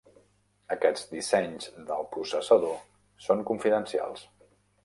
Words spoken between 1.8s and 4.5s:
del processador són confidencials.